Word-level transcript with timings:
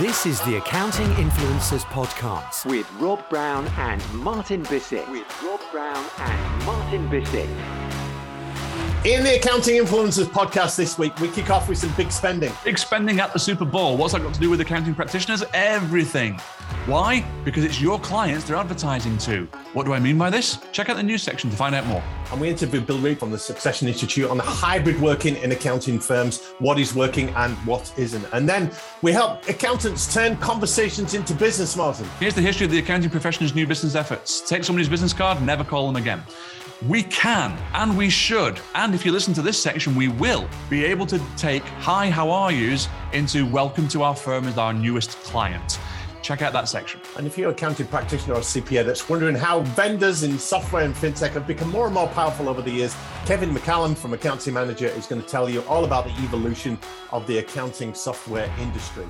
This 0.00 0.26
is 0.26 0.40
the 0.40 0.56
Accounting 0.56 1.06
Influencers 1.10 1.84
Podcast 1.84 2.66
with 2.66 2.90
Rob 2.94 3.28
Brown 3.28 3.68
and 3.76 4.02
Martin 4.14 4.64
Bissett. 4.64 5.08
With 5.08 5.24
Rob 5.40 5.60
Brown 5.70 6.04
and 6.18 6.64
Martin 6.64 7.08
Bissett. 7.08 7.48
In 9.04 9.22
the 9.22 9.36
Accounting 9.36 9.76
Influencers 9.76 10.24
podcast 10.24 10.74
this 10.76 10.98
week, 10.98 11.16
we 11.20 11.28
kick 11.28 11.50
off 11.50 11.68
with 11.68 11.78
some 11.78 11.92
big 11.94 12.10
spending. 12.10 12.52
Big 12.64 12.76
spending 12.76 13.20
at 13.20 13.32
the 13.32 13.38
Super 13.38 13.64
Bowl. 13.64 13.96
What's 13.96 14.14
that 14.14 14.22
got 14.22 14.34
to 14.34 14.40
do 14.40 14.50
with 14.50 14.60
accounting 14.60 14.96
practitioners? 14.96 15.44
Everything. 15.54 16.40
Why? 16.86 17.24
Because 17.44 17.62
it's 17.62 17.80
your 17.80 18.00
clients 18.00 18.46
they're 18.46 18.56
advertising 18.56 19.16
to. 19.18 19.46
What 19.74 19.86
do 19.86 19.92
I 19.92 19.98
mean 19.98 20.16
by 20.16 20.30
this? 20.30 20.58
Check 20.70 20.88
out 20.88 20.96
the 20.96 21.02
news 21.02 21.24
section 21.24 21.50
to 21.50 21.56
find 21.56 21.74
out 21.74 21.84
more. 21.86 22.00
And 22.30 22.40
we 22.40 22.48
interviewed 22.48 22.86
Bill 22.86 22.98
Reeb 22.98 23.18
from 23.18 23.32
the 23.32 23.38
Succession 23.38 23.88
Institute 23.88 24.30
on 24.30 24.36
the 24.36 24.44
hybrid 24.44 25.00
working 25.00 25.34
in 25.38 25.50
accounting 25.50 25.98
firms, 25.98 26.44
what 26.60 26.78
is 26.78 26.94
working 26.94 27.30
and 27.30 27.56
what 27.66 27.92
isn't. 27.98 28.24
And 28.32 28.48
then 28.48 28.70
we 29.02 29.10
help 29.10 29.48
accountants 29.48 30.14
turn 30.14 30.36
conversations 30.36 31.14
into 31.14 31.34
business, 31.34 31.76
Martin. 31.76 32.06
Here's 32.20 32.36
the 32.36 32.40
history 32.40 32.66
of 32.66 32.70
the 32.70 32.78
accounting 32.78 33.10
profession's 33.10 33.52
new 33.52 33.66
business 33.66 33.96
efforts. 33.96 34.48
Take 34.48 34.62
somebody's 34.62 34.88
business 34.88 35.12
card, 35.12 35.42
never 35.42 35.64
call 35.64 35.88
them 35.88 35.96
again. 35.96 36.22
We 36.86 37.02
can 37.02 37.58
and 37.72 37.98
we 37.98 38.10
should, 38.10 38.60
and 38.76 38.94
if 38.94 39.04
you 39.04 39.10
listen 39.10 39.34
to 39.34 39.42
this 39.42 39.60
section, 39.60 39.96
we 39.96 40.06
will 40.06 40.48
be 40.70 40.84
able 40.84 41.06
to 41.06 41.20
take 41.36 41.64
hi, 41.80 42.10
how 42.10 42.30
are 42.30 42.52
yous 42.52 42.86
into 43.12 43.44
welcome 43.44 43.88
to 43.88 44.04
our 44.04 44.14
firm 44.14 44.46
as 44.46 44.56
our 44.56 44.72
newest 44.72 45.10
client. 45.22 45.80
Check 46.24 46.40
out 46.40 46.54
that 46.54 46.70
section. 46.70 47.02
And 47.18 47.26
if 47.26 47.36
you're 47.36 47.50
an 47.50 47.54
accounting 47.54 47.86
practitioner 47.86 48.36
or 48.36 48.40
CPA 48.40 48.86
that's 48.86 49.06
wondering 49.10 49.34
how 49.34 49.60
vendors 49.60 50.22
in 50.22 50.38
software 50.38 50.82
and 50.82 50.94
fintech 50.94 51.32
have 51.32 51.46
become 51.46 51.70
more 51.70 51.84
and 51.84 51.92
more 51.92 52.08
powerful 52.08 52.48
over 52.48 52.62
the 52.62 52.70
years, 52.70 52.96
Kevin 53.26 53.50
McCallum 53.54 53.94
from 53.94 54.14
Accounting 54.14 54.54
Manager 54.54 54.86
is 54.86 55.06
going 55.06 55.20
to 55.20 55.28
tell 55.28 55.50
you 55.50 55.60
all 55.64 55.84
about 55.84 56.06
the 56.06 56.12
evolution 56.22 56.78
of 57.12 57.26
the 57.26 57.38
accounting 57.38 57.92
software 57.92 58.50
industry. 58.58 59.04